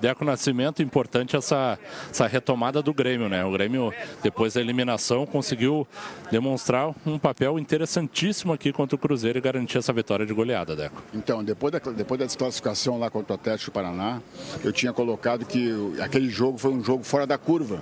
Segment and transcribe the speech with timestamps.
[0.00, 1.78] Deco Nascimento, importante essa,
[2.10, 3.44] essa retomada do Grêmio, né?
[3.44, 5.86] O Grêmio, depois da eliminação, conseguiu
[6.30, 11.02] demonstrar um papel interessantíssimo aqui contra o Cruzeiro e garantir essa vitória de goleada, Deco.
[11.14, 14.20] Então, depois da, depois da desclassificação lá contra o Atlético Paraná,
[14.62, 17.80] eu tinha colocado que aquele jogo foi um jogo fora da curva,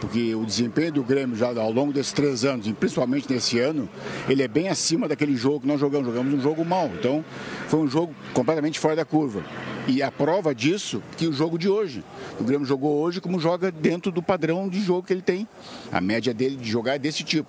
[0.00, 3.88] porque o desempenho do Grêmio já ao longo desses três anos, e principalmente nesse ano,
[4.28, 6.04] ele é bem acima daquele jogo que nós jogamos.
[6.04, 7.24] Jogamos um jogo mal, então
[7.68, 9.42] foi um jogo completamente fora da curva.
[9.86, 12.02] E a prova disso que o jogo de hoje.
[12.40, 15.46] O Grêmio jogou hoje como joga dentro do padrão de jogo que ele tem.
[15.92, 17.48] A média dele de jogar é desse tipo.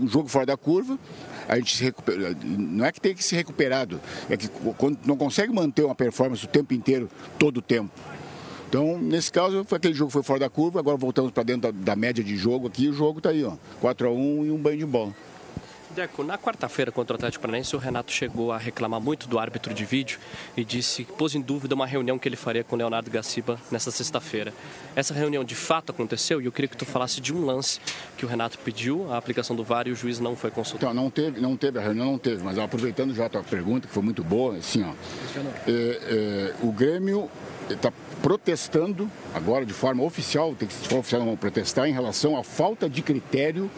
[0.00, 0.98] Um jogo fora da curva,
[1.46, 2.34] a gente se recupera.
[2.42, 4.48] Não é que tem que ser recuperado, é que
[4.78, 7.90] quando não consegue manter uma performance o tempo inteiro, todo o tempo.
[8.68, 11.96] Então, nesse caso, aquele jogo foi fora da curva, agora voltamos para dentro da, da,
[11.96, 14.76] média de jogo aqui, o jogo está aí, ó, 4 a 1 e um banho
[14.76, 15.14] de bola.
[15.98, 19.74] Deco, na quarta-feira contra o Atlético Paranaense, o Renato chegou a reclamar muito do árbitro
[19.74, 20.20] de vídeo
[20.56, 23.58] e disse que pôs em dúvida uma reunião que ele faria com o Leonardo Gaciba
[23.68, 24.54] nessa sexta-feira.
[24.94, 27.80] Essa reunião de fato aconteceu e eu queria que tu falasse de um lance
[28.16, 30.92] que o Renato pediu, a aplicação do VAR e o juiz não foi consultado.
[30.92, 33.88] Então, não teve, não teve, a reunião não teve, mas aproveitando já a tua pergunta,
[33.88, 34.92] que foi muito boa, assim, ó,
[35.66, 37.28] é, é, o Grêmio
[37.74, 42.36] está protestando agora de forma oficial, tem que se for oficial não protestar em relação
[42.36, 43.70] à falta de critério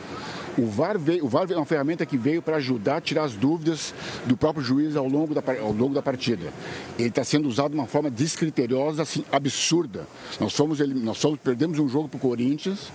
[0.58, 3.34] o VAR, veio, o VAR é uma ferramenta que veio para ajudar a tirar as
[3.34, 3.94] dúvidas
[4.26, 6.52] do próprio juiz ao longo da, ao longo da partida.
[6.98, 10.06] Ele está sendo usado de uma forma descriteriosa, assim, absurda.
[10.40, 12.90] Nós, fomos, nós fomos, perdemos um jogo para o Corinthians,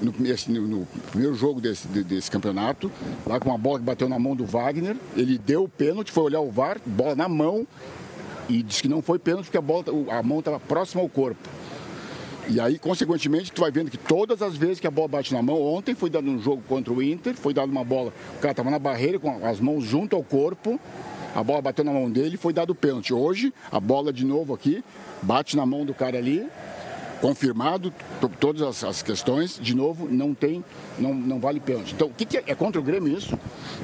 [0.00, 0.12] no,
[0.68, 2.92] no, primeiro jogo desse, desse, campeonato,
[3.26, 6.24] lá com uma bola que bateu na mão do Wagner, ele deu o pênalti, foi
[6.24, 7.66] olhar o VAR, bola na mão,
[8.48, 11.48] e disse que não foi pênalti porque a, bola, a mão estava próxima ao corpo.
[12.48, 15.42] E aí, consequentemente, tu vai vendo que todas as vezes que a bola bate na
[15.42, 18.52] mão, ontem foi dado um jogo contra o Inter, foi dado uma bola, o cara
[18.52, 20.78] estava na barreira com as mãos junto ao corpo,
[21.34, 23.12] a bola bateu na mão dele foi dado o pênalti.
[23.12, 24.82] Hoje, a bola de novo aqui,
[25.20, 26.46] bate na mão do cara ali,
[27.20, 27.92] confirmado
[28.40, 30.64] todas as, as, questões, de novo, não tem,
[30.98, 31.94] não, não vale pênalti.
[31.94, 33.38] Então, o que, que é, é, contra o Grêmio isso?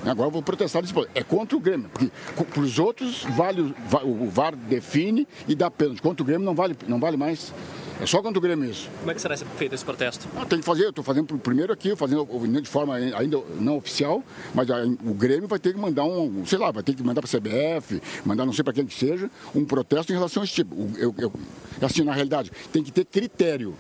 [0.05, 1.09] Agora eu vou protestar ponto.
[1.15, 2.11] É contra o Grêmio, porque
[2.45, 6.03] para os outros vale, o VAR define e dá pênalti.
[6.03, 7.53] Contra o Grêmio não vale, não vale mais.
[8.03, 8.91] É só contra o Grêmio isso.
[8.99, 10.27] Como é que será feito esse protesto?
[10.37, 12.27] Ah, tem que fazer, eu estou fazendo primeiro aqui, fazendo
[12.61, 14.67] de forma ainda não oficial, mas
[15.05, 17.41] o Grêmio vai ter que mandar um, sei lá, vai ter que mandar para a
[17.41, 20.75] CBF, mandar não sei para quem que seja, um protesto em relação a esse tipo.
[20.99, 21.33] Eu, eu,
[21.81, 23.73] assim, na realidade, tem que ter critério.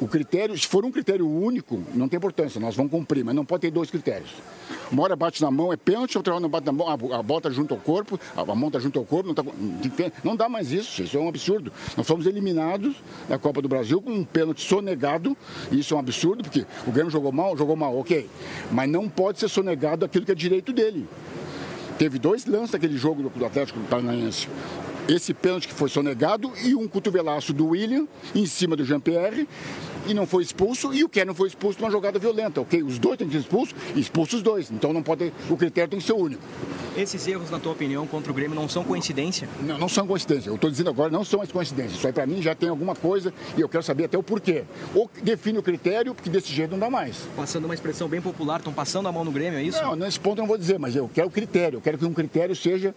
[0.00, 3.44] O critério, se for um critério único, não tem importância, nós vamos cumprir, mas não
[3.44, 4.30] pode ter dois critérios.
[4.92, 7.22] Uma hora bate na mão, é pênalti, outra hora não bate na mão, a, a
[7.22, 9.42] bola está junto ao corpo, a, mão está junto ao corpo, não, tá,
[10.22, 11.72] não dá mais isso, isso é um absurdo.
[11.96, 12.94] Nós fomos eliminados
[13.28, 15.36] da Copa do Brasil com um pênalti sonegado,
[15.72, 18.30] e isso é um absurdo, porque o Grêmio jogou mal, jogou mal, ok,
[18.70, 21.08] mas não pode ser sonegado aquilo que é direito dele.
[21.98, 24.46] Teve dois lances daquele jogo do Atlético Paranaense
[25.08, 29.48] esse pênalti que foi sonegado e um cotovelaço do William em cima do Jean-Pierre
[30.06, 32.82] e não foi expulso e o Kerr não foi expulso numa jogada violenta, ok?
[32.82, 34.70] Os dois têm que ser expulsos expulsos os dois.
[34.70, 36.42] Então não pode, o critério tem que ser único.
[36.96, 39.48] Esses erros, na tua opinião, contra o Grêmio não são coincidência?
[39.60, 40.50] Não, não são coincidência.
[40.50, 41.98] Eu estou dizendo agora, não são as coincidências.
[41.98, 44.64] Isso aí para mim já tem alguma coisa e eu quero saber até o porquê.
[44.94, 47.16] Ou define o critério, porque desse jeito não dá mais.
[47.36, 49.80] Passando uma expressão bem popular, estão passando a mão no Grêmio, é isso?
[49.82, 51.76] Não, nesse ponto eu não vou dizer, mas eu quero o critério.
[51.76, 52.94] Eu quero que um critério seja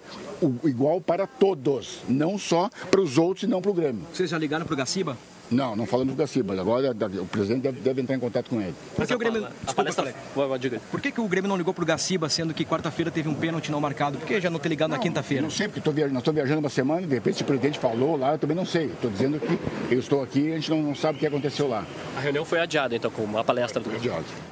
[0.64, 4.04] igual para todos, não só para os outros e não para o Grêmio.
[4.14, 5.18] Vocês já ligaram para o Gaciba?
[5.52, 8.74] Não, não falamos do Gaciba, agora o presidente deve, deve, entrar em contato com ele.
[8.96, 9.48] Por que, o Grêmio...
[9.66, 13.34] Desculpa, Por que, que o Grêmio não ligou pro Gaciba, sendo que quarta-feira teve um
[13.34, 14.18] pênalti não marcado?
[14.18, 15.44] Por que já não ter ligado não, na quinta-feira?
[15.44, 18.16] Não sei, porque tô viajando, nós estamos viajando uma semana, de repente o presidente falou
[18.16, 18.86] lá, eu também não sei.
[18.86, 21.68] Estou dizendo que eu estou aqui e a gente não, não sabe o que aconteceu
[21.68, 21.86] lá.
[22.16, 23.94] A reunião foi adiada, então, com a palestra do...
[23.94, 24.52] Adiada.